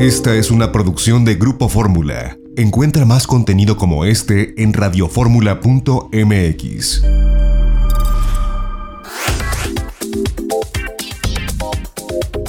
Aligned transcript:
Esta 0.00 0.34
es 0.34 0.50
una 0.50 0.72
producción 0.72 1.24
de 1.26 1.34
Grupo 1.34 1.68
Fórmula. 1.68 2.38
Encuentra 2.56 3.04
más 3.04 3.26
contenido 3.26 3.76
como 3.76 4.06
este 4.06 4.54
en 4.62 4.72
radioformula.mx. 4.72 7.02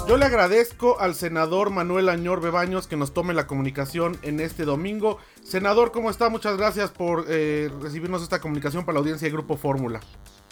Yo 0.08 0.16
le 0.16 0.26
agradezco 0.26 0.98
al 1.02 1.14
senador 1.14 1.72
Manuel 1.72 2.08
Añor 2.08 2.40
Bebaños 2.40 2.88
que 2.88 2.95
nos 2.95 3.14
tome 3.14 3.34
la 3.34 3.48
comunicación 3.48 4.18
en 4.21 4.39
este 4.39 4.63
domingo. 4.63 5.18
Senador, 5.43 5.91
¿cómo 5.91 6.09
está? 6.09 6.29
Muchas 6.29 6.55
gracias 6.55 6.91
por 6.91 7.25
eh, 7.27 7.70
recibirnos 7.81 8.23
esta 8.23 8.39
comunicación 8.39 8.86
para 8.86 8.93
la 8.93 8.99
audiencia 8.99 9.25
de 9.25 9.33
Grupo 9.33 9.57
Fórmula. 9.57 9.99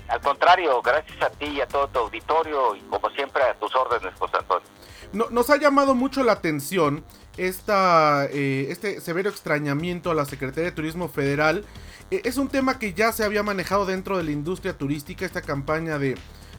Al 0.10 0.20
contrario, 0.20 0.82
gracias 0.82 1.22
a 1.22 1.30
ti 1.30 1.46
y 1.46 1.62
a 1.62 1.66
todo 1.66 1.88
tu 1.88 2.00
auditorio 2.00 2.76
y 2.76 2.82
como 2.82 3.10
siempre 3.12 3.42
a 3.44 3.54
tus 3.54 3.74
órdenes, 3.74 4.14
José 4.20 4.36
Antonio. 4.36 4.68
No, 5.12 5.30
nos 5.32 5.50
ha 5.50 5.58
llamado 5.58 5.96
mucho 5.96 6.24
la 6.24 6.34
atención 6.34 7.04
esta, 7.38 8.26
eh, 8.26 8.68
este 8.70 9.02
severo 9.02 9.30
extrañamiento 9.30 10.12
a 10.12 10.14
la 10.14 10.26
Secretaría 10.26 10.70
de 10.70 10.76
Turismo 10.76 11.10
Federal. 11.10 11.66
Eh, 12.12 12.22
es 12.26 12.38
un 12.38 12.48
tema 12.48 12.78
que 12.78 12.94
ya 12.94 13.12
se 13.12 13.24
había 13.24 13.42
manejado 13.42 13.86
dentro 13.86 14.18
de 14.18 14.24
la 14.24 14.32
industria 14.32 14.78
turística, 14.78 15.26
esta 15.26 15.42
campaña 15.42 15.98
de, 15.98 16.16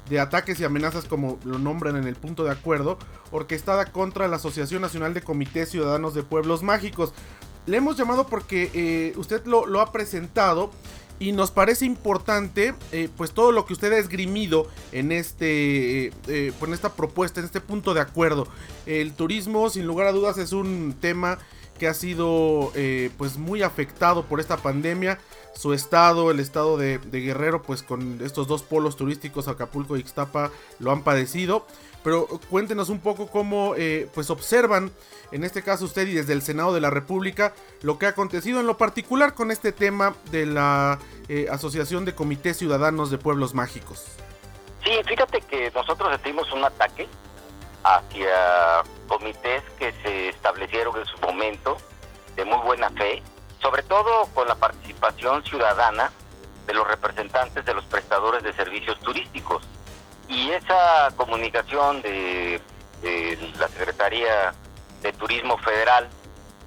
de 0.08 0.20
ataques 0.20 0.58
y 0.58 0.64
amenazas, 0.64 1.04
como 1.04 1.38
lo 1.44 1.58
nombran 1.58 1.96
en 1.96 2.08
el 2.08 2.16
punto 2.16 2.42
de 2.42 2.50
acuerdo, 2.50 2.98
orquestada 3.30 3.92
contra 3.92 4.26
la 4.26 4.36
Asociación 4.36 4.82
Nacional 4.82 5.14
de 5.14 5.22
Comités 5.22 5.70
Ciudadanos 5.70 6.14
de 6.14 6.24
Pueblos 6.24 6.62
Mágicos. 6.62 7.12
Le 7.66 7.76
hemos 7.76 7.96
llamado 7.96 8.26
porque 8.26 8.70
eh, 8.74 9.12
usted 9.16 9.44
lo 9.44 9.80
ha 9.80 9.92
presentado 9.92 10.72
y 11.20 11.32
nos 11.32 11.50
parece 11.50 11.84
importante 11.84 12.74
eh, 12.90 13.08
pues 13.16 13.32
todo 13.32 13.52
lo 13.52 13.66
que 13.66 13.74
usted 13.74 13.92
ha 13.92 13.98
esgrimido 13.98 14.66
en 14.90 15.12
este 15.12 16.06
eh, 16.06 16.12
eh, 16.26 16.52
en 16.60 16.72
esta 16.72 16.94
propuesta 16.94 17.38
en 17.38 17.46
este 17.46 17.60
punto 17.60 17.94
de 17.94 18.00
acuerdo. 18.00 18.48
El 18.86 19.12
turismo 19.12 19.68
sin 19.68 19.86
lugar 19.86 20.08
a 20.08 20.12
dudas 20.12 20.38
es 20.38 20.52
un 20.52 20.96
tema 20.98 21.38
que 21.78 21.86
ha 21.88 21.94
sido 21.94 22.72
pues 23.16 23.38
muy 23.38 23.62
afectado 23.62 24.26
por 24.26 24.38
esta 24.38 24.58
pandemia 24.58 25.18
su 25.54 25.72
estado 25.72 26.30
el 26.30 26.40
estado 26.40 26.76
de, 26.76 26.98
Guerrero 27.10 27.62
pues 27.62 27.82
con 27.82 28.20
estos 28.22 28.46
dos 28.46 28.62
polos 28.62 28.96
turísticos 28.96 29.48
Acapulco 29.48 29.96
y 29.96 30.00
Ixtapa 30.00 30.50
lo 30.78 30.92
han 30.92 31.02
padecido 31.02 31.66
pero 32.02 32.26
cuéntenos 32.48 32.88
un 32.88 33.00
poco 33.00 33.26
cómo 33.26 33.74
pues 34.14 34.30
observan 34.30 34.90
en 35.32 35.44
este 35.44 35.62
caso 35.62 35.84
usted 35.84 36.08
y 36.08 36.14
desde 36.14 36.32
el 36.32 36.42
Senado 36.42 36.74
de 36.74 36.80
la 36.80 36.90
República, 36.90 37.54
lo 37.82 37.98
que 37.98 38.06
ha 38.06 38.10
acontecido 38.10 38.60
en 38.60 38.66
lo 38.66 38.76
particular 38.76 39.34
con 39.34 39.50
este 39.50 39.72
tema 39.72 40.14
de 40.30 40.46
la 40.46 40.98
eh, 41.28 41.46
Asociación 41.50 42.04
de 42.04 42.14
Comités 42.14 42.58
Ciudadanos 42.58 43.10
de 43.10 43.18
Pueblos 43.18 43.54
Mágicos. 43.54 44.16
Sí, 44.84 44.90
fíjate 45.06 45.40
que 45.42 45.70
nosotros 45.72 46.18
un 46.52 46.64
ataque 46.64 47.06
hacia 47.84 48.82
comités 49.06 49.62
que 49.78 49.92
se 50.02 50.28
establecieron 50.30 50.98
en 50.98 51.06
su 51.06 51.18
momento 51.18 51.76
de 52.36 52.44
muy 52.44 52.58
buena 52.58 52.90
fe, 52.90 53.22
sobre 53.60 53.82
todo 53.82 54.26
con 54.34 54.48
la 54.48 54.54
participación 54.54 55.44
ciudadana 55.44 56.10
de 56.66 56.74
los 56.74 56.86
representantes 56.86 57.64
de 57.64 57.74
los 57.74 57.84
prestadores 57.84 58.42
de 58.42 58.52
servicios 58.52 58.98
turísticos. 59.00 59.62
Y 60.28 60.50
esa 60.50 61.10
comunicación 61.16 62.02
de, 62.02 62.60
de 63.02 63.52
la 63.58 63.68
Secretaría 63.68 64.54
de 65.02 65.12
Turismo 65.12 65.58
Federal 65.58 66.08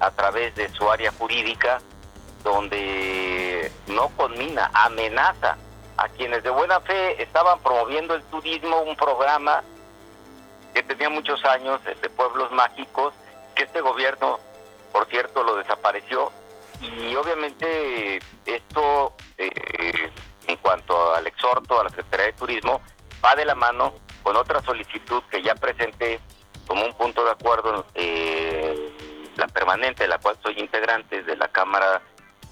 a 0.00 0.10
través 0.10 0.54
de 0.54 0.68
su 0.70 0.90
área 0.90 1.12
jurídica, 1.12 1.80
donde 2.42 3.72
no 3.86 4.08
conmina, 4.10 4.70
amenaza 4.74 5.56
a 5.96 6.08
quienes 6.08 6.42
de 6.42 6.50
buena 6.50 6.80
fe 6.80 7.22
estaban 7.22 7.58
promoviendo 7.60 8.14
el 8.14 8.22
turismo, 8.24 8.82
un 8.82 8.96
programa 8.96 9.62
que 10.74 10.82
tenía 10.82 11.08
muchos 11.08 11.42
años 11.44 11.80
de 11.84 12.10
pueblos 12.10 12.50
mágicos, 12.50 13.14
que 13.54 13.62
este 13.62 13.80
gobierno, 13.80 14.40
por 14.92 15.06
cierto, 15.06 15.44
lo 15.44 15.56
desapareció. 15.56 16.32
Y 16.80 17.14
obviamente 17.16 18.20
esto, 18.46 19.14
eh, 19.38 20.10
en 20.46 20.56
cuanto 20.58 21.14
al 21.14 21.26
exhorto 21.26 21.80
a 21.80 21.84
la 21.84 21.90
Secretaría 21.90 22.26
de 22.26 22.32
Turismo, 22.32 22.80
va 23.24 23.34
de 23.34 23.44
la 23.44 23.54
mano 23.54 23.94
con 24.22 24.36
otra 24.36 24.62
solicitud 24.62 25.22
que 25.30 25.42
ya 25.42 25.54
presenté 25.54 26.20
como 26.66 26.84
un 26.84 26.94
punto 26.94 27.24
de 27.24 27.30
acuerdo 27.30 27.86
eh, 27.94 28.92
la 29.36 29.46
permanente, 29.48 30.04
de 30.04 30.08
la 30.08 30.18
cual 30.18 30.36
soy 30.42 30.58
integrante 30.58 31.22
de 31.22 31.36
la 31.36 31.48
Cámara 31.48 32.00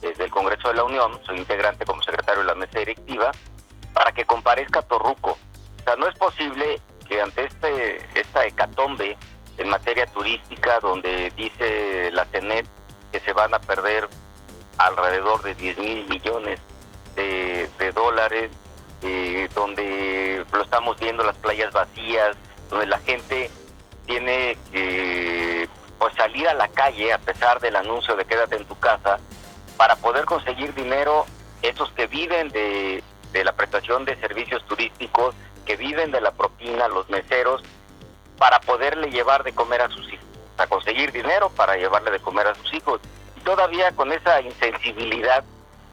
eh, 0.03 0.12
del 0.16 0.31
Congreso 0.31 0.69
de 0.69 0.75
la 0.75 0.84
Unión, 0.84 1.21
soy 1.25 1.38
integrante 1.38 1.84
como 1.84 2.03
secretario 2.03 2.41
de 2.41 2.47
la 2.47 2.55
mesa 2.55 2.78
directiva, 2.78 3.31
para 3.93 4.12
que 4.12 4.25
comparezca 4.25 4.82
Torruco. 4.82 5.31
O 5.31 5.84
sea, 5.84 5.97
no 5.97 6.09
es 6.09 6.15
posible 6.16 6.81
que 7.09 7.21
ante 7.21 7.44
este 7.44 7.97
esta 8.19 8.47
hecatombe 8.47 9.16
en 9.59 9.69
materia 9.69 10.06
turística, 10.06 10.81
donde 10.81 11.31
dice 11.37 12.11
la 12.12 12.25
CENET 12.27 12.66
que 13.12 13.21
se 13.21 13.33
van 13.33 13.55
a 13.55 13.61
perder 13.61 14.09
alrededor 14.78 15.43
de 15.43 15.55
10 15.55 15.78
mil 15.78 16.09
millones 16.09 16.59
de, 17.15 17.69
dólares, 17.95 18.50
eh, 19.03 19.49
donde 19.55 20.45
lo 20.50 20.62
estamos 20.62 20.99
viendo 20.99 21.23
las 21.23 21.37
playas 21.37 21.73
vacías, 21.73 22.37
donde 22.71 22.87
la 22.87 22.99
gente 23.00 23.50
tiene 24.06 24.56
que 24.73 25.69
pues, 25.99 26.15
salir 26.15 26.49
a 26.49 26.55
la 26.55 26.69
calle 26.69 27.12
a 27.12 27.19
pesar 27.19 27.61
del 27.61 27.77
anuncio 27.77 28.17
de 28.17 28.25
quédate 28.25 28.56
en 28.56 28.65
tu 28.65 28.78
casa 28.78 29.19
para 29.77 29.97
poder 29.97 30.25
conseguir 30.25 30.75
dinero 30.75 31.27
esos 31.61 31.91
que 31.93 32.06
viven 32.06 32.49
de, 32.49 33.03
de 33.33 33.44
la 33.44 33.53
prestación 33.53 34.05
de 34.05 34.17
servicios 34.17 34.65
turísticos, 34.67 35.34
que 35.67 35.77
viven 35.77 36.11
de 36.11 36.21
la 36.21 36.33
propina, 36.33 36.89
los 36.89 37.09
meseros, 37.09 37.62
para 38.39 38.61
poderle 38.61 39.11
llevar 39.11 39.44
de 39.44 39.53
comer 39.53 39.83
a 39.83 39.89
sus 39.89 40.12
hijos, 40.12 40.27
conseguir 40.67 41.12
dinero 41.12 41.50
para 41.50 41.77
llevarle 41.77 42.11
de 42.11 42.21
comer 42.21 42.47
a 42.47 42.55
sus 42.55 42.73
hijos. 42.75 43.00
Y 43.37 43.41
todavía 43.41 43.93
con 43.93 44.12
esa 44.12 44.41
insensibilidad 44.41 45.45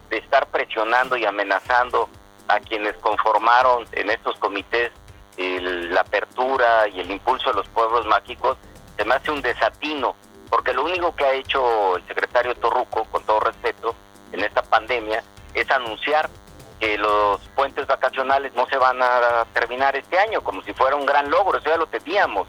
de 0.08 0.18
estar 0.18 0.46
presionando 0.46 1.16
y 1.16 1.24
amenazando 1.24 2.08
a 2.48 2.58
quienes 2.60 2.94
conformaron 2.96 3.86
en 3.92 4.10
estos 4.10 4.36
comités 4.38 4.90
la 5.36 6.02
apertura 6.02 6.88
y 6.88 7.00
el 7.00 7.10
impulso 7.10 7.50
de 7.50 7.56
los 7.56 7.68
pueblos 7.68 8.04
mágicos, 8.06 8.58
se 8.96 9.04
me 9.04 9.14
hace 9.14 9.30
un 9.30 9.40
desatino, 9.40 10.14
porque 10.50 10.74
lo 10.74 10.84
único 10.84 11.14
que 11.14 11.24
ha 11.24 11.32
hecho 11.32 11.96
el 11.96 12.06
secretario 12.06 12.54
Torruco, 12.56 13.04
con 13.04 13.22
todo 13.24 13.40
respeto, 13.40 13.94
en 14.32 14.40
esta 14.40 14.62
pandemia, 14.62 15.22
es 15.54 15.70
anunciar 15.70 16.28
que 16.78 16.98
los 16.98 17.40
puentes 17.54 17.86
vacacionales 17.86 18.54
no 18.54 18.66
se 18.66 18.76
van 18.76 19.02
a 19.02 19.46
terminar 19.54 19.96
este 19.96 20.18
año, 20.18 20.42
como 20.42 20.62
si 20.62 20.72
fuera 20.74 20.96
un 20.96 21.06
gran 21.06 21.30
logro, 21.30 21.58
eso 21.58 21.70
ya 21.70 21.76
lo 21.76 21.86
teníamos. 21.86 22.46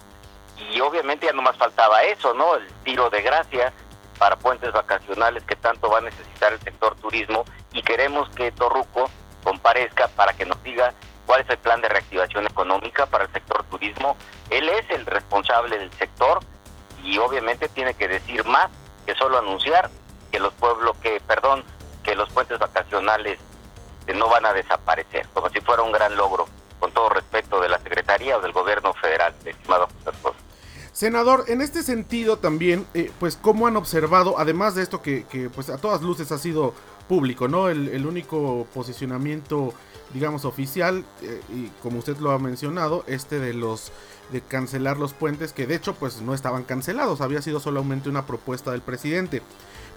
Y 0.69 0.79
obviamente 0.81 1.25
ya 1.25 1.33
no 1.33 1.41
más 1.41 1.57
faltaba 1.57 2.03
eso, 2.03 2.33
¿no? 2.33 2.55
El 2.55 2.67
tiro 2.83 3.09
de 3.09 3.22
gracia 3.22 3.73
para 4.17 4.35
puentes 4.35 4.72
vacacionales 4.72 5.44
que 5.44 5.55
tanto 5.55 5.89
va 5.89 5.97
a 5.97 6.01
necesitar 6.01 6.53
el 6.53 6.59
sector 6.61 6.95
turismo 6.95 7.44
y 7.73 7.81
queremos 7.81 8.29
que 8.29 8.51
Torruco 8.51 9.09
comparezca 9.44 10.07
para 10.09 10.33
que 10.33 10.45
nos 10.45 10.61
diga 10.63 10.94
cuál 11.25 11.41
es 11.41 11.49
el 11.49 11.57
plan 11.57 11.81
de 11.81 11.89
reactivación 11.89 12.45
económica 12.45 13.05
para 13.07 13.23
el 13.23 13.31
sector 13.31 13.63
turismo. 13.63 14.16
Él 14.49 14.69
es 14.69 14.89
el 14.91 15.05
responsable 15.05 15.79
del 15.79 15.91
sector 15.94 16.39
y 17.03 17.17
obviamente 17.17 17.67
tiene 17.69 17.93
que 17.95 18.07
decir 18.07 18.45
más 18.45 18.69
que 19.05 19.16
solo 19.16 19.39
anunciar 19.39 19.89
que 20.31 20.39
los 20.39 20.53
pueblos, 20.53 20.95
que 20.97 21.19
perdón, 21.22 21.63
que 22.03 22.16
los 22.16 22.29
puentes 22.29 22.59
vacacionales 22.59 23.39
no 24.13 24.29
van 24.29 24.45
a 24.45 24.53
desaparecer, 24.53 25.28
como 25.33 25.49
si 25.49 25.61
fuera 25.61 25.83
un 25.83 25.91
gran 25.91 26.16
logro, 26.16 26.47
con 26.79 26.91
todo 26.91 27.09
respeto 27.09 27.59
de 27.59 27.69
la 27.69 27.79
Secretaría 27.79 28.38
o 28.38 28.41
del 28.41 28.51
Gobierno 28.51 28.93
Federal, 28.93 29.33
estimado 29.45 29.88
José 30.03 30.41
Senador, 30.94 31.46
en 31.47 31.62
este 31.62 31.84
sentido 31.84 32.38
también, 32.38 32.85
eh, 32.94 33.12
pues 33.19 33.38
cómo 33.38 33.68
han 33.68 33.78
observado, 33.78 34.38
además 34.38 34.75
de 34.75 34.84
esto 34.84 35.02
que, 35.02 35.24
que, 35.24 35.50
pues 35.50 35.69
a 35.69 35.78
todas 35.78 36.02
luces 36.02 36.31
ha 36.31 36.38
sido 36.38 36.74
público, 37.07 37.47
¿no? 37.47 37.69
El, 37.69 38.06
único 38.06 38.68
posicionamiento 38.74 39.74
digamos, 40.13 40.44
oficial, 40.44 41.06
eh, 41.22 41.40
y 41.53 41.68
como 41.81 42.00
usted 42.00 42.18
lo 42.18 42.31
ha 42.31 42.40
mencionado, 42.40 43.06
este 43.07 43.40
de 43.40 43.53
los 43.53 43.91
de 44.31 44.41
cancelar 44.41 44.97
los 44.97 45.13
puentes, 45.13 45.53
que 45.53 45.68
de 45.68 45.75
hecho 45.75 45.94
pues 45.96 46.22
no 46.22 46.34
estaban 46.34 46.63
cancelados, 46.63 47.22
había 47.22 47.41
sido 47.41 47.59
solamente 47.59 48.09
una 48.09 48.26
propuesta 48.26 48.72
del 48.72 48.82
presidente. 48.82 49.41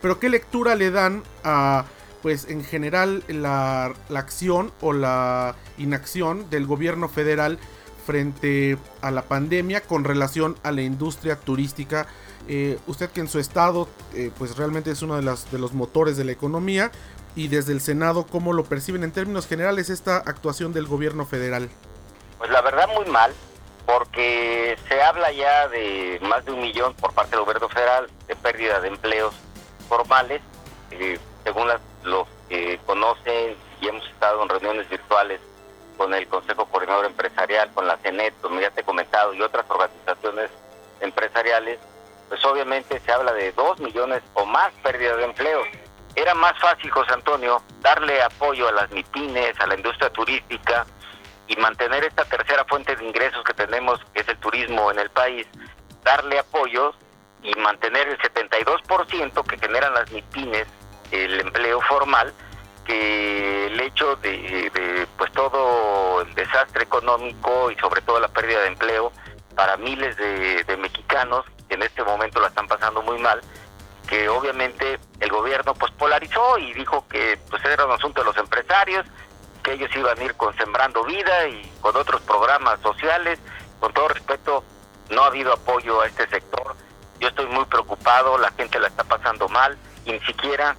Pero 0.03 0.19
¿qué 0.19 0.29
lectura 0.29 0.75
le 0.75 0.91
dan 0.91 1.23
a, 1.45 1.85
pues 2.23 2.47
en 2.49 2.65
general, 2.65 3.23
la, 3.29 3.93
la 4.09 4.19
acción 4.21 4.73
o 4.81 4.93
la 4.93 5.57
inacción 5.79 6.49
del 6.51 6.67
gobierno 6.67 7.09
federal 7.09 7.59
frente 8.05 8.79
a 9.01 9.11
la 9.11 9.23
pandemia 9.23 9.83
con 9.83 10.05
relación 10.05 10.57
a 10.63 10.73
la 10.73 10.83
industria 10.83 11.37
turística? 11.37 12.07
Eh, 12.47 12.79
usted 12.87 13.11
que 13.11 13.21
en 13.21 13.29
su 13.29 13.39
estado 13.39 13.89
eh, 14.15 14.31
pues 14.39 14.57
realmente 14.57 14.91
es 14.91 15.01
uno 15.03 15.17
de, 15.17 15.23
las, 15.23 15.51
de 15.51 15.59
los 15.59 15.73
motores 15.73 16.17
de 16.17 16.25
la 16.25 16.33
economía, 16.33 16.91
y 17.37 17.49
desde 17.49 17.73
el 17.73 17.81
Senado 17.81 18.27
cómo 18.27 18.53
lo 18.53 18.65
perciben 18.65 19.03
en 19.05 19.13
términos 19.13 19.47
generales 19.47 19.91
esta 19.91 20.19
actuación 20.19 20.73
del 20.73 20.87
gobierno 20.87 21.27
federal. 21.27 21.69
Pues 22.39 22.51
la 22.51 22.63
verdad 22.63 22.89
muy 22.95 23.07
mal, 23.07 23.33
porque 23.87 24.77
se 24.89 25.03
habla 25.03 25.33
ya 25.33 25.69
de 25.69 26.21
más 26.23 26.45
de 26.45 26.53
un 26.53 26.61
millón 26.61 26.95
por 26.95 27.13
parte 27.13 27.33
del 27.33 27.45
gobierno 27.45 27.69
federal 27.69 28.09
de 28.29 28.37
pérdida 28.37 28.81
de 28.81 28.89
empleos 28.89 29.35
formales, 29.89 30.43
eh, 30.93 31.19
según 31.43 31.69
los 32.05 32.29
que 32.49 32.79
conocen 32.87 33.57
y 33.81 33.89
hemos 33.89 34.07
estado 34.09 34.43
en 34.43 34.49
reuniones 34.49 34.89
virtuales 34.89 35.41
con 35.97 36.15
el 36.15 36.27
Consejo 36.29 36.67
Coordinador 36.67 37.07
Empresarial, 37.07 37.71
con 37.73 37.87
la 37.87 37.97
CENET, 37.99 38.35
como 38.41 38.61
ya 38.61 38.71
te 38.71 38.83
he 38.83 38.85
comentado, 38.85 39.35
y 39.35 39.43
otras 39.43 39.65
organizaciones 39.69 40.51
empresariales, 41.01 41.79
pues 42.29 42.45
obviamente 42.45 43.01
se 43.01 43.13
habla 43.13 43.33
de 43.33 43.53
2 43.53 43.81
millones 43.81 44.23
o 44.35 44.45
más 44.45 44.73
pérdidas 44.83 45.17
de 45.19 45.25
empleo. 45.25 45.63
Era 46.17 46.35
más 46.35 46.59
fácil, 46.61 46.91
José 46.91 47.13
Antonio, 47.13 47.63
darle 47.81 48.23
apoyo 48.23 48.69
a 48.69 48.73
las 48.73 48.91
MIPINES, 48.91 49.59
a 49.61 49.67
la 49.67 49.75
industria 49.75 50.11
turística 50.11 50.87
y 51.49 51.57
mantener 51.57 52.05
esta 52.05 52.25
tercera 52.25 52.65
fuente 52.65 52.97
de 52.97 53.05
ingresos 53.05 53.43
que 53.45 53.55
tenemos, 53.55 54.01
que 54.13 54.21
es 54.21 54.29
el 54.29 54.39
turismo 54.39 54.91
en 54.91 55.01
el 55.01 55.11
país, 55.11 55.47
darle 56.03 56.39
apoyo 56.39 56.95
y 57.43 57.55
mantener 57.57 58.09
el 58.09 58.19
72% 58.19 59.47
que 59.47 59.59
generan 59.59 59.95
las 59.95 60.11
MIPINES, 60.11 60.67
el 61.11 61.41
empleo 61.41 61.81
formal, 61.83 62.33
que 62.85 63.67
el 63.67 63.81
hecho 63.81 64.17
de, 64.17 65.07
pues 65.17 65.33
todo 65.33 66.23
el 66.23 66.35
desastre 66.35 66.85
económico 66.85 67.71
y 67.71 67.77
sobre 67.77 68.03
todo 68.03 68.21
la 68.21 68.29
pérdida 68.29 68.61
de 68.61 68.69
empleo 68.69 69.13
para 69.55 69.77
miles 69.77 70.17
de, 70.17 70.77
mexicanos 70.77 71.45
que 71.69 71.75
en 71.75 71.83
este 71.83 72.03
momento 72.03 72.41
la 72.41 72.49
están 72.49 72.67
pasando 72.67 73.01
muy 73.03 73.19
mal, 73.19 73.41
que 74.09 74.29
obviamente 74.29 74.99
el 75.21 75.31
gobierno 75.31 75.75
pues 75.75 75.93
polarizó 75.93 76.59
y 76.59 76.73
dijo 76.75 77.07
que 77.09 77.39
pues 77.49 77.65
era 77.65 77.87
un 77.87 77.93
asunto 77.93 78.21
de 78.21 78.27
los 78.27 78.37
empresarios, 78.37 79.07
que 79.63 79.73
ellos 79.73 79.91
iban 79.97 80.19
a 80.19 80.23
ir 80.23 80.35
con 80.35 80.55
Sembrando 80.57 81.05
Vida 81.05 81.49
y 81.49 81.73
con 81.81 81.97
otros 81.97 82.21
programas 82.23 82.79
sociales. 82.81 83.39
Con 83.81 83.93
todo 83.93 84.09
respeto, 84.09 84.63
no 85.11 85.25
ha 85.25 85.27
habido 85.27 85.53
apoyo 85.53 86.01
a 86.03 86.07
este 86.07 86.29
sector. 86.29 86.77
Yo 87.19 87.29
estoy 87.29 87.47
muy 87.47 87.65
preocupado, 87.65 88.39
la 88.39 88.51
gente 88.53 88.79
la 88.79 88.89
está 88.89 89.05
pasando 89.05 89.49
mal 89.49 89.77
y 90.05 90.13
ni 90.13 90.21
siquiera 90.21 90.77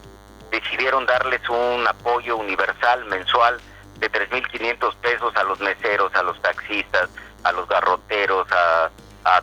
decidieron 0.51 1.05
darles 1.05 1.47
un 1.49 1.87
apoyo 1.87 2.37
universal 2.37 3.05
mensual 3.05 3.59
de 3.99 4.11
3.500 4.11 4.95
pesos 4.95 5.35
a 5.35 5.43
los 5.43 5.59
meseros, 5.59 6.13
a 6.15 6.23
los 6.23 6.41
taxistas, 6.41 7.09
a 7.43 7.51
los 7.51 7.67
garroteros, 7.67 8.47
a, 8.51 8.91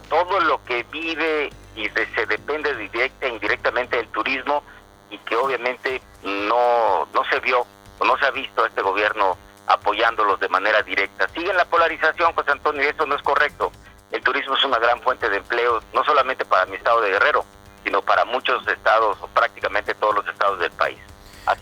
todo 0.08 0.40
lo 0.40 0.62
que 0.64 0.84
vive 0.84 1.50
y 1.74 1.88
se 1.88 2.26
depende 2.26 2.74
directa 2.76 3.26
e 3.26 3.30
indirectamente 3.30 3.96
del 3.96 4.06
turismo 4.08 4.62
y 5.10 5.18
que 5.18 5.34
obviamente 5.34 6.00
no, 6.22 7.08
no 7.12 7.24
se 7.24 7.40
vio 7.40 7.66
o 7.98 8.04
no 8.04 8.16
se 8.18 8.26
ha 8.26 8.30
visto 8.30 8.64
este 8.64 8.82
gobierno 8.82 9.36
apoyándolos 9.66 10.38
de 10.40 10.48
manera 10.48 10.82
directa. 10.82 11.28
Sigue 11.28 11.52
la 11.52 11.64
polarización, 11.64 12.32
José 12.34 12.52
Antonio, 12.52 12.82
y 12.82 12.86
eso 12.86 13.06
no 13.06 13.16
es 13.16 13.22
correcto. 13.22 13.72
El 14.10 14.22
turismo 14.22 14.54
es 14.54 14.64
una 14.64 14.78
gran 14.78 15.00
fuente 15.00 15.28
de 15.28 15.38
empleo, 15.38 15.82
no 15.92 16.04
solamente 16.04 16.44
para 16.44 16.66
mi 16.66 16.76
estado 16.76 17.00
de 17.00 17.10
Guerrero, 17.10 17.44
sino 17.84 18.02
para 18.02 18.24
muchos 18.24 18.66
estados 18.68 19.18
o 19.20 19.26
prácticamente 19.28 19.94
todos 19.94 20.14
los. 20.16 20.24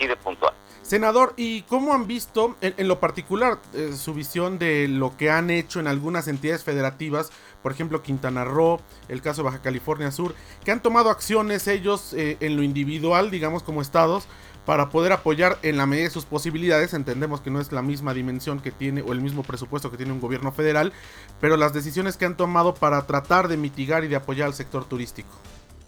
Así 0.00 0.08
de 0.08 0.16
puntual. 0.16 0.54
Senador, 0.80 1.34
¿y 1.36 1.62
cómo 1.62 1.92
han 1.92 2.06
visto 2.06 2.56
en, 2.62 2.88
lo 2.88 3.00
particular 3.00 3.58
eh, 3.74 3.92
su 3.94 4.14
visión 4.14 4.58
de 4.58 4.88
lo 4.88 5.14
que 5.16 5.30
han 5.30 5.50
hecho 5.50 5.78
en 5.78 5.86
algunas 5.86 6.26
entidades 6.26 6.64
federativas, 6.64 7.30
por 7.62 7.70
ejemplo 7.70 8.02
Quintana 8.02 8.44
Roo, 8.44 8.80
el 9.08 9.20
caso 9.20 9.42
de 9.42 9.50
Baja 9.50 9.60
California 9.62 10.10
Sur, 10.10 10.34
que 10.64 10.72
han 10.72 10.82
tomado 10.82 11.10
acciones 11.10 11.68
ellos 11.68 12.14
eh, 12.14 12.38
en 12.40 12.56
lo 12.56 12.62
individual, 12.62 13.30
digamos 13.30 13.62
como 13.62 13.82
estados, 13.82 14.26
para 14.64 14.88
poder 14.88 15.12
apoyar 15.12 15.58
en 15.62 15.76
la 15.76 15.84
medida 15.84 16.04
de 16.04 16.10
sus 16.10 16.24
posibilidades. 16.24 16.94
Entendemos 16.94 17.42
que 17.42 17.50
no 17.50 17.60
es 17.60 17.72
la 17.72 17.82
misma 17.82 18.14
dimensión 18.14 18.60
que 18.60 18.70
tiene 18.70 19.02
o 19.02 19.12
el 19.12 19.20
mismo 19.20 19.42
presupuesto 19.42 19.90
que 19.90 19.98
tiene 19.98 20.12
un 20.12 20.20
gobierno 20.20 20.50
federal, 20.50 20.94
pero 21.40 21.58
las 21.58 21.74
decisiones 21.74 22.16
que 22.16 22.24
han 22.24 22.38
tomado 22.38 22.74
para 22.74 23.06
tratar 23.06 23.48
de 23.48 23.58
mitigar 23.58 24.02
y 24.02 24.08
de 24.08 24.16
apoyar 24.16 24.46
al 24.46 24.54
sector 24.54 24.86
turístico. 24.86 25.30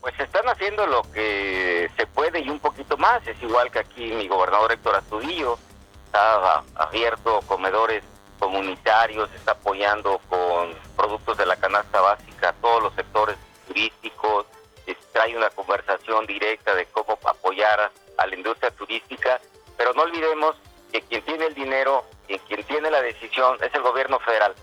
Pues 0.03 0.19
están 0.19 0.47
haciendo 0.49 0.87
lo 0.87 1.03
que 1.13 1.91
se 1.97 2.07
puede 2.09 2.41
y 2.41 2.51
un 2.51 2.59
poquito 2.59 2.99
más. 2.99 3.27
Es 3.27 3.41
igual 3.43 3.71
que 3.71 3.79
aquí 3.79 4.13
mi 4.13 4.29
gobernador 4.29 4.73
Héctor 4.73 4.97
Astudillo 4.97 5.57
está 6.07 6.63
abierto 6.75 7.41
comedores 7.47 8.03
comunitarios, 8.39 9.33
está 9.33 9.53
apoyando 9.53 10.21
con 10.29 10.75
productos 10.97 11.39
de 11.39 11.47
la 11.47 11.57
canasta 11.57 12.01
básica 12.01 12.49
a 12.49 12.53
todos 12.55 12.83
los 12.83 12.95
sectores 12.95 13.37
turísticos, 13.69 14.47
trae 15.13 15.37
una 15.37 15.51
conversación 15.51 16.27
directa 16.27 16.75
de 16.75 16.87
cómo 16.87 17.19
apoyar 17.25 17.93
a 18.19 18.27
la 18.27 18.35
industria 18.35 18.71
turística, 18.73 19.41
pero 19.77 19.93
no 19.95 20.03
olvidemos 20.03 20.57
que 20.91 21.03
quien 21.03 21.23
tiene 21.23 21.47
el 21.47 21.55
dinero 21.55 22.05
y 22.29 22.39
quien 22.41 22.65
tiene 22.65 22.91
la 22.91 23.01
decisión 23.03 23.57
es 23.63 23.73
el 23.75 23.83
gobierno 23.83 24.19
federal. 24.21 24.55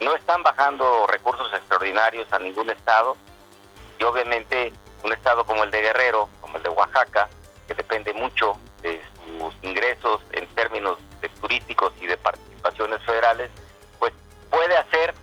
No 0.00 0.14
están 0.14 0.42
bajando 0.42 1.06
recursos 1.06 1.52
extraordinarios 1.52 2.32
a 2.32 2.38
ningún 2.38 2.70
estado, 2.70 3.16
y 4.00 4.04
obviamente 4.04 4.72
un 5.04 5.12
estado 5.12 5.44
como 5.44 5.62
el 5.62 5.70
de 5.70 5.82
Guerrero, 5.82 6.28
como 6.40 6.56
el 6.56 6.62
de 6.62 6.70
Oaxaca, 6.70 7.28
que 7.68 7.74
depende 7.74 8.12
mucho 8.14 8.58
de 8.82 9.00
sus 9.24 9.54
ingresos 9.62 10.22
en 10.32 10.46
términos 10.54 10.98
turísticos 11.40 11.92
y 12.00 12.06
de 12.06 12.16
participaciones 12.16 13.02
federales, 13.04 13.50
pues 13.98 14.12
puede 14.50 14.76
hacer 14.76 15.14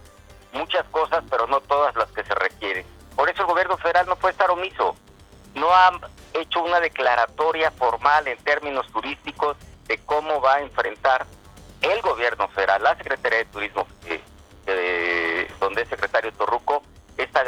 muchas 0.53 0.85
cosas, 0.89 1.23
pero 1.29 1.47
no 1.47 1.59
todas 1.61 1.95
las 1.95 2.11
que 2.11 2.23
se 2.23 2.35
requieren. 2.35 2.85
Por 3.15 3.29
eso 3.29 3.41
el 3.41 3.47
gobierno 3.47 3.77
federal 3.77 4.05
no 4.07 4.15
puede 4.15 4.33
estar 4.33 4.49
omiso. 4.51 4.95
No 5.55 5.71
ha 5.71 5.99
hecho 6.33 6.61
una 6.61 6.79
declaratoria 6.79 7.71
formal 7.71 8.27
en 8.27 8.37
términos 8.39 8.87
turísticos 8.91 9.57
de 9.87 9.97
cómo 9.99 10.39
va 10.39 10.55
a 10.55 10.61
enfrentar 10.61 11.25
el 11.81 12.01
gobierno 12.01 12.47
federal, 12.49 12.83
la 12.83 12.95
Secretaría 12.95 13.39
de 13.39 13.45
Turismo, 13.45 13.87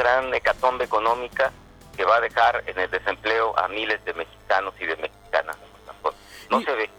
gran 0.09 0.33
hecatombe 0.33 0.85
económica 0.85 1.51
que 1.95 2.03
va 2.05 2.17
a 2.17 2.21
dejar 2.21 2.63
en 2.65 2.79
el 2.79 2.89
desempleo 2.89 3.57
a 3.57 3.67
miles 3.67 4.03
de 4.05 4.13
mexicanos 4.13 4.73
y 4.79 4.85
de 4.85 4.95
mexicanas. 4.95 5.57
No 6.49 6.61
se 6.61 6.71
ve. 6.71 6.89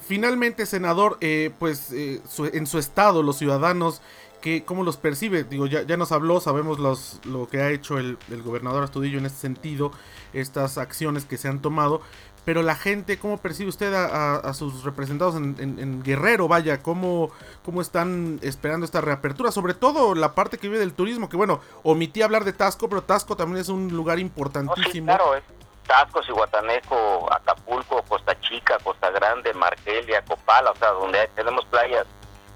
Finalmente, 0.00 0.64
senador, 0.66 1.18
eh, 1.20 1.52
pues 1.58 1.92
eh, 1.92 2.20
en 2.52 2.66
su 2.66 2.78
estado 2.78 3.22
los 3.22 3.36
ciudadanos, 3.36 4.00
que, 4.40 4.64
¿cómo 4.64 4.82
los 4.82 4.96
percibe? 4.96 5.44
Digo, 5.44 5.66
ya, 5.66 5.82
ya 5.82 5.96
nos 5.96 6.10
habló, 6.10 6.40
sabemos 6.40 6.78
los, 6.78 7.20
lo 7.24 7.48
que 7.48 7.60
ha 7.60 7.70
hecho 7.70 7.98
el, 7.98 8.18
el 8.30 8.42
gobernador 8.42 8.82
Astudillo 8.82 9.18
en 9.18 9.26
este 9.26 9.38
sentido, 9.38 9.92
estas 10.32 10.78
acciones 10.78 11.26
que 11.26 11.36
se 11.36 11.48
han 11.48 11.60
tomado, 11.60 12.00
pero 12.44 12.62
la 12.62 12.74
gente, 12.74 13.18
¿cómo 13.18 13.38
percibe 13.38 13.70
usted 13.70 13.94
a, 13.94 14.52
sus 14.54 14.84
representados 14.84 15.36
en, 15.36 16.02
Guerrero? 16.02 16.46
Vaya, 16.46 16.82
¿cómo, 16.82 17.30
¿cómo 17.64 17.80
están 17.80 18.38
esperando 18.42 18.84
esta 18.84 19.00
reapertura? 19.00 19.50
Sobre 19.50 19.74
todo 19.74 20.14
la 20.14 20.34
parte 20.34 20.58
que 20.58 20.68
vive 20.68 20.78
del 20.78 20.92
turismo, 20.92 21.28
que 21.28 21.36
bueno, 21.36 21.60
omití 21.82 22.22
hablar 22.22 22.44
de 22.44 22.52
Tasco, 22.52 22.88
pero 22.88 23.02
Tasco 23.02 23.36
también 23.36 23.60
es 23.60 23.68
un 23.68 23.94
lugar 23.96 24.18
importantísimo. 24.18 25.06
claro, 25.06 25.34
es 25.34 25.42
Tasco, 25.86 26.22
Cihuatanejo, 26.22 27.32
Acapulco, 27.32 28.02
Costa 28.02 28.38
Chica, 28.40 28.78
Costa 28.82 29.10
Grande, 29.10 29.54
Margelia, 29.54 30.22
Copala, 30.22 30.70
o 30.70 30.76
sea, 30.76 30.90
donde 30.90 31.28
tenemos 31.34 31.64
playas 31.66 32.06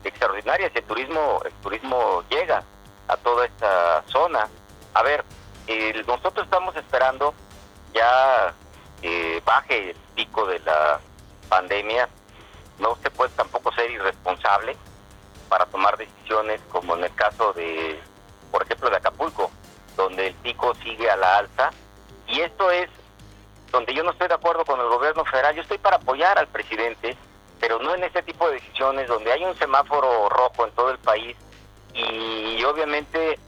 extraordinarias 0.04 0.70
y 0.74 0.78
el 0.78 0.84
turismo, 0.84 1.40
el 1.44 1.52
turismo 1.62 2.22
llega 2.28 2.62
a 3.08 3.16
toda 3.16 3.46
esta 3.46 4.02
zona. 4.06 4.48
A 4.94 5.02
ver, 5.02 5.24
nosotros 6.06 6.44
estamos 6.44 6.76
esperando 6.76 7.34
ya 7.94 8.54
eh, 9.02 9.40
baje 9.44 9.90
el 9.90 9.96
pico 10.14 10.46
de 10.46 10.58
la 10.60 11.00
pandemia, 11.48 12.08
no 12.78 12.96
se 13.02 13.10
puede 13.10 13.30
tampoco 13.34 13.72
ser 13.72 13.90
irresponsable 13.90 14.76
para 15.48 15.66
tomar 15.66 15.96
decisiones 15.96 16.60
como 16.70 16.96
en 16.96 17.04
el 17.04 17.14
caso 17.14 17.52
de, 17.52 17.98
por 18.50 18.62
ejemplo, 18.62 18.90
de 18.90 18.96
Acapulco, 18.96 19.50
donde 19.96 20.28
el 20.28 20.34
pico 20.34 20.74
sigue 20.76 21.10
a 21.10 21.16
la 21.16 21.38
alza. 21.38 21.70
Y 22.26 22.40
esto 22.40 22.70
es 22.70 22.88
donde 23.72 23.94
yo 23.94 24.02
no 24.02 24.10
estoy 24.10 24.28
de 24.28 24.34
acuerdo 24.34 24.64
con 24.64 24.80
el 24.80 24.88
gobierno 24.88 25.24
federal. 25.24 25.54
Yo 25.54 25.62
estoy 25.62 25.78
para 25.78 25.96
apoyar 25.96 26.38
al 26.38 26.48
presidente, 26.48 27.16
pero 27.60 27.78
no 27.78 27.94
en 27.94 28.04
este 28.04 28.22
tipo 28.22 28.46
de 28.48 28.54
decisiones 28.54 29.08
donde 29.08 29.32
hay 29.32 29.44
un 29.44 29.56
semáforo 29.56 30.28
rojo 30.28 30.66
en 30.66 30.72
todo 30.72 30.90
el 30.90 30.98
país 30.98 31.36
y 31.94 32.62
obviamente 32.64 33.38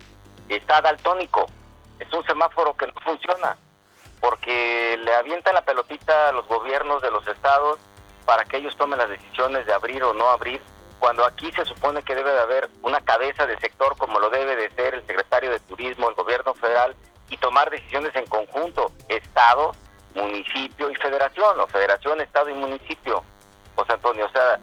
está 0.48 0.80
daltónico. 0.80 1.46
Es 1.98 2.12
un 2.12 2.24
semáforo 2.24 2.74
que 2.74 2.86
no 2.86 2.94
funciona 3.04 3.56
porque 4.20 4.98
le 5.02 5.14
avientan 5.14 5.54
la 5.54 5.62
pelotita 5.62 6.28
a 6.28 6.32
los 6.32 6.46
gobiernos 6.46 7.02
de 7.02 7.10
los 7.10 7.26
estados 7.26 7.78
para 8.26 8.44
que 8.44 8.58
ellos 8.58 8.76
tomen 8.76 8.98
las 8.98 9.08
decisiones 9.08 9.66
de 9.66 9.72
abrir 9.72 10.04
o 10.04 10.12
no 10.14 10.28
abrir, 10.28 10.60
cuando 10.98 11.24
aquí 11.24 11.50
se 11.52 11.64
supone 11.64 12.02
que 12.02 12.14
debe 12.14 12.30
de 12.30 12.40
haber 12.40 12.68
una 12.82 13.00
cabeza 13.00 13.46
de 13.46 13.58
sector 13.58 13.96
como 13.96 14.20
lo 14.20 14.28
debe 14.28 14.54
de 14.54 14.70
ser 14.70 14.94
el 14.94 15.06
secretario 15.06 15.50
de 15.50 15.60
Turismo, 15.60 16.08
el 16.10 16.14
gobierno 16.14 16.54
federal, 16.54 16.94
y 17.30 17.36
tomar 17.38 17.70
decisiones 17.70 18.14
en 18.14 18.26
conjunto, 18.26 18.92
Estado, 19.08 19.72
municipio 20.14 20.90
y 20.90 20.94
federación, 20.96 21.58
o 21.58 21.66
federación, 21.68 22.20
Estado 22.20 22.50
y 22.50 22.54
municipio, 22.54 23.24
José 23.76 23.94
Antonio. 23.94 24.26
O 24.26 24.30
sea, 24.30 24.60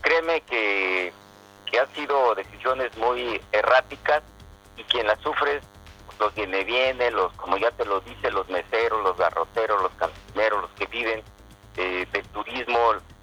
créeme 0.00 0.40
que, 0.40 1.12
que 1.70 1.78
han 1.78 1.94
sido 1.94 2.34
decisiones 2.34 2.96
muy 2.96 3.40
erráticas 3.52 4.22
y 4.76 4.82
quien 4.84 5.06
las 5.06 5.20
sufre 5.20 5.60
los 6.18 6.34
viene 6.34 6.64
viene, 6.64 7.10
los, 7.10 7.32
como 7.34 7.56
ya 7.56 7.70
te 7.72 7.84
lo 7.84 8.00
dice, 8.00 8.30
los 8.30 8.48
meseros, 8.48 9.02
los 9.02 9.16
garroteros, 9.16 9.82
los 9.82 9.92
cantineros, 9.92 10.62
los 10.62 10.70
que 10.72 10.86
viven 10.86 11.22
eh, 11.76 12.06
del 12.12 12.26
turismo, 12.28 12.78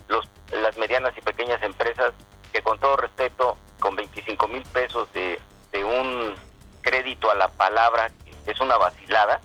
los, 0.07 0.27
las 0.51 0.77
medianas 0.77 1.13
y 1.17 1.21
pequeñas 1.21 1.62
empresas 1.63 2.13
que 2.51 2.62
con 2.62 2.79
todo 2.79 2.97
respeto, 2.97 3.57
con 3.79 3.95
25 3.95 4.47
mil 4.47 4.63
pesos 4.63 5.12
de, 5.13 5.39
de 5.71 5.83
un 5.83 6.35
crédito 6.81 7.31
a 7.31 7.35
la 7.35 7.47
palabra, 7.47 8.12
es 8.45 8.59
una 8.59 8.77
vacilada, 8.77 9.41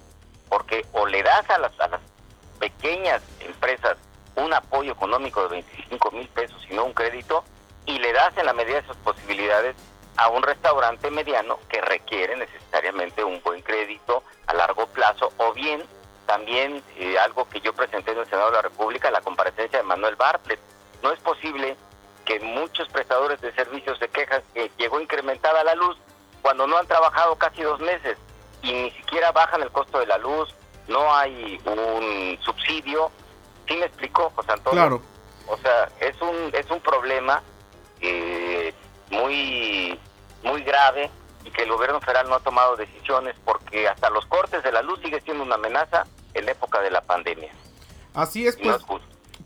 porque 0.49 0.85
o 0.93 1.07
le 1.07 1.23
das 1.23 1.49
a 1.50 1.59
las, 1.59 1.78
a 1.81 1.88
las 1.88 2.00
pequeñas 2.59 3.23
empresas 3.40 3.97
un 4.37 4.52
apoyo 4.52 4.93
económico 4.93 5.43
de 5.43 5.49
25 5.49 6.11
mil 6.12 6.28
pesos 6.28 6.64
y 6.71 6.75
no 6.75 6.85
un 6.85 6.93
crédito, 6.93 7.45
y 7.87 7.99
le 7.99 8.12
das 8.12 8.37
en 8.37 8.47
la 8.47 8.52
medida 8.52 8.81
de 8.81 8.87
sus 8.87 8.97
posibilidades 8.99 9.75
a 10.19 10.29
un 10.29 10.43
restaurante 10.43 11.11
mediano 11.11 11.59
que 11.69 11.81
requiere 11.81 12.37
necesariamente 12.37 13.23
un 13.23 13.41
buen 13.43 13.63
crédito 13.63 14.25
a 14.49 14.55
largo 14.55 14.87
plazo 14.89 15.33
o 15.37 15.53
bien 15.53 15.83
también 16.27 16.83
eh, 16.97 17.19
algo 17.19 17.49
que 17.49 17.61
yo 17.61 17.73
presenté 17.73 18.13
en 18.13 18.19
el 18.19 18.27
Senado 18.27 18.51
de 18.51 18.57
la 18.57 18.63
República, 18.63 19.11
la 19.11 19.23
comparecencia 19.23 19.79
de 19.79 19.85
Manuel 19.85 20.17
Bartlett. 20.17 20.61
No 21.03 21.13
es 21.13 21.21
posible 21.21 21.77
que 22.27 22.41
muchos 22.41 22.89
prestadores 22.89 23.41
de 23.41 23.53
servicios 23.55 23.99
se 23.99 24.09
quejan 24.09 24.43
que 24.53 24.71
llegó 24.77 25.01
incrementada 25.01 25.65
la 25.65 25.75
luz 25.75 25.97
cuando 26.43 26.67
no 26.67 26.77
han 26.77 26.87
trabajado 26.87 27.37
casi 27.37 27.63
dos 27.63 27.81
meses 27.81 28.19
y 28.61 28.73
ni 28.73 28.91
siquiera 28.91 29.31
bajan 29.33 29.63
el 29.63 29.71
costo 29.71 30.01
de 30.01 30.07
la 30.07 30.19
luz, 30.19 30.53
no 30.89 31.15
hay 31.15 31.61
un 31.65 32.39
subsidio. 32.43 33.11
¿Sí 33.69 33.77
me 33.77 33.87
explicó, 33.87 34.31
José 34.35 34.53
Antonio? 34.53 34.81
Claro. 34.81 35.03
O 35.47 35.57
sea, 35.59 35.89
es 36.01 36.21
un, 36.21 36.51
es 36.53 36.69
un 36.71 36.81
problema 36.81 37.43
eh, 38.01 38.75
muy, 39.11 39.99
muy 40.42 40.62
grave 40.62 41.11
y 41.45 41.50
que 41.50 41.62
el 41.62 41.71
gobierno 41.71 42.00
federal 42.00 42.28
no 42.28 42.37
ha 42.37 42.40
tomado 42.40 42.76
decisiones 42.76 43.37
porque 43.45 43.88
hasta 43.88 44.11
los 44.11 44.26
cortes 44.26 44.62
de 44.62 44.73
la 44.73 44.83
luz 44.83 45.00
sigue 45.02 45.21
siendo 45.21 45.45
una 45.45 45.54
amenaza 45.54 46.07
en 46.35 46.47
la 46.47 46.52
época 46.52 46.80
de 46.80 46.90
la 46.90 47.00
pandemia. 47.00 47.50
Así 48.14 48.47
es, 48.47 48.57
pues, 48.57 48.78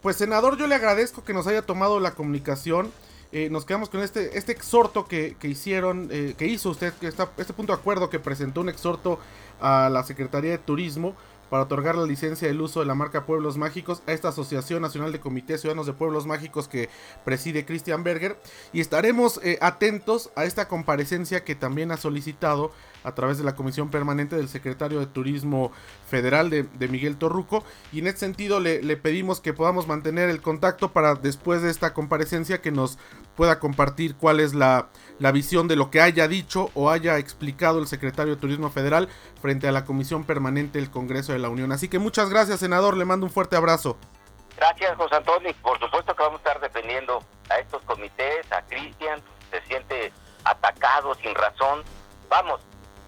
pues 0.00 0.16
senador, 0.16 0.56
yo 0.56 0.66
le 0.66 0.74
agradezco 0.74 1.24
que 1.24 1.34
nos 1.34 1.46
haya 1.46 1.62
tomado 1.62 2.00
la 2.00 2.14
comunicación. 2.14 2.92
Eh, 3.32 3.48
nos 3.50 3.64
quedamos 3.64 3.88
con 3.88 4.00
este, 4.00 4.36
este 4.36 4.52
exhorto 4.52 5.06
que, 5.06 5.36
que 5.38 5.48
hicieron, 5.48 6.08
eh, 6.12 6.34
que 6.36 6.46
hizo 6.46 6.70
usted, 6.70 6.92
que 6.94 7.06
está, 7.06 7.30
este 7.38 7.52
punto 7.52 7.72
de 7.72 7.78
acuerdo 7.78 8.10
que 8.10 8.18
presentó 8.18 8.60
un 8.60 8.68
exhorto 8.68 9.18
a 9.60 9.88
la 9.90 10.02
Secretaría 10.02 10.50
de 10.50 10.58
Turismo 10.58 11.14
para 11.52 11.64
otorgar 11.64 11.96
la 11.96 12.06
licencia 12.06 12.48
del 12.48 12.62
uso 12.62 12.80
de 12.80 12.86
la 12.86 12.94
marca 12.94 13.26
Pueblos 13.26 13.58
Mágicos 13.58 14.02
a 14.06 14.12
esta 14.12 14.28
Asociación 14.28 14.80
Nacional 14.80 15.12
de 15.12 15.20
Comités 15.20 15.60
Ciudadanos 15.60 15.84
de 15.84 15.92
Pueblos 15.92 16.24
Mágicos 16.24 16.66
que 16.66 16.88
preside 17.26 17.66
Christian 17.66 18.02
Berger. 18.02 18.40
Y 18.72 18.80
estaremos 18.80 19.38
eh, 19.44 19.58
atentos 19.60 20.30
a 20.34 20.46
esta 20.46 20.66
comparecencia 20.66 21.44
que 21.44 21.54
también 21.54 21.92
ha 21.92 21.98
solicitado 21.98 22.72
a 23.04 23.14
través 23.14 23.36
de 23.36 23.44
la 23.44 23.54
Comisión 23.54 23.90
Permanente 23.90 24.34
del 24.34 24.48
Secretario 24.48 24.98
de 25.00 25.06
Turismo 25.06 25.72
Federal 26.08 26.48
de, 26.48 26.88
Miguel 26.88 27.16
Torruco. 27.16 27.64
Y 27.92 27.98
en 27.98 28.06
este 28.06 28.20
sentido 28.20 28.58
le, 28.58 28.96
pedimos 28.96 29.40
que 29.40 29.52
podamos 29.52 29.86
mantener 29.86 30.30
el 30.30 30.40
contacto 30.40 30.92
para 30.92 31.16
después 31.16 31.60
de 31.60 31.70
esta 31.70 31.92
comparecencia 31.92 32.62
que 32.62 32.70
nos 32.70 32.98
pueda 33.36 33.58
compartir 33.58 34.14
cuál 34.14 34.40
es 34.40 34.54
la, 34.54 34.88
la 35.18 35.32
visión 35.32 35.68
de 35.68 35.76
lo 35.76 35.90
que 35.90 36.00
haya 36.00 36.28
dicho 36.28 36.70
o 36.74 36.90
haya 36.90 37.18
explicado 37.18 37.78
el 37.78 37.86
secretario 37.86 38.36
de 38.36 38.40
Turismo 38.40 38.70
Federal 38.70 39.08
frente 39.40 39.68
a 39.68 39.72
la 39.72 39.84
Comisión 39.84 40.24
Permanente 40.24 40.78
del 40.78 40.90
Congreso 40.90 41.32
de 41.32 41.41
la 41.42 41.50
Unión. 41.50 41.72
Así 41.72 41.88
que 41.88 41.98
muchas 41.98 42.30
gracias, 42.30 42.60
senador. 42.60 42.96
Le 42.96 43.04
mando 43.04 43.26
un 43.26 43.32
fuerte 43.32 43.56
abrazo. 43.56 43.96
Gracias, 44.56 44.96
José 44.96 45.16
Antonio. 45.16 45.54
Por 45.62 45.78
supuesto 45.78 46.14
que 46.14 46.22
vamos 46.22 46.40
a 46.44 46.48
estar 46.48 46.60
defendiendo 46.60 47.22
a 47.50 47.58
estos 47.58 47.82
comités, 47.82 48.50
a 48.52 48.62
Cristian, 48.62 49.20
se 49.50 49.60
siente 49.62 50.12
atacado 50.44 51.14
sin 51.16 51.34
razón. 51.34 51.82
Vamos, 52.28 52.60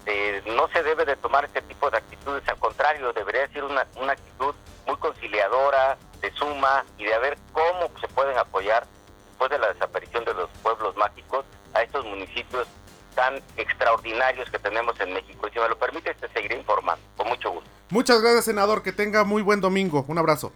eh, 0.07 0.43
no 0.47 0.69
se 0.69 0.83
debe 0.83 1.05
de 1.05 1.17
tomar 1.17 1.45
este 1.45 1.63
tipo 1.63 1.91
de 1.91 1.99
actitudes, 1.99 2.47
al 2.49 2.59
contrario, 2.59 3.13
debería 3.13 3.49
ser 3.49 3.65
una, 3.65 3.87
una 3.97 4.13
actitud 4.13 4.55
muy 4.87 4.97
conciliadora, 4.97 5.97
de 6.21 6.33
suma 6.33 6.85
y 6.99 7.05
de 7.05 7.19
ver 7.19 7.39
cómo 7.53 7.91
se 8.01 8.09
pueden 8.09 8.37
apoyar 8.39 8.87
después 9.29 9.51
de 9.51 9.59
la 9.59 9.73
desaparición 9.73 10.25
de 10.25 10.35
los 10.35 10.49
pueblos 10.63 10.97
mágicos 10.97 11.45
a 11.75 11.83
estos 11.83 12.05
municipios 12.05 12.67
tan 13.15 13.41
extraordinarios 13.57 14.51
que 14.51 14.59
tenemos 14.59 14.99
en 15.01 15.13
México. 15.13 15.47
Y 15.47 15.53
si 15.53 15.59
me 15.59 15.69
lo 15.69 15.79
permite, 15.79 16.15
te 16.15 16.29
seguiré 16.29 16.57
informando. 16.57 17.03
Con 17.17 17.29
mucho 17.29 17.51
gusto. 17.51 17.71
Muchas 17.91 18.21
gracias, 18.21 18.47
senador. 18.47 18.83
Que 18.83 18.93
tenga 18.93 19.25
muy 19.25 19.43
buen 19.43 19.61
domingo. 19.61 20.05
Un 20.09 20.19
abrazo. 20.19 20.53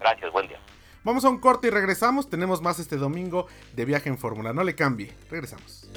Gracias, 0.00 0.32
buen 0.32 0.48
día. 0.48 0.58
Vamos 1.02 1.24
a 1.24 1.30
un 1.30 1.38
corte 1.38 1.68
y 1.68 1.70
regresamos. 1.70 2.28
Tenemos 2.28 2.60
más 2.60 2.78
este 2.78 2.96
domingo 2.96 3.46
de 3.74 3.84
viaje 3.84 4.08
en 4.08 4.18
Fórmula. 4.18 4.52
No 4.52 4.64
le 4.64 4.74
cambie. 4.74 5.12
Regresamos. 5.30 5.88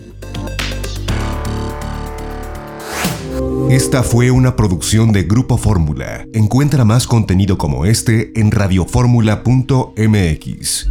Esta 3.69 4.03
fue 4.03 4.31
una 4.31 4.55
producción 4.55 5.11
de 5.11 5.23
Grupo 5.23 5.57
Fórmula. 5.57 6.25
Encuentra 6.33 6.85
más 6.85 7.07
contenido 7.07 7.57
como 7.57 7.85
este 7.85 8.39
en 8.39 8.51
radioformula.mx. 8.51 10.89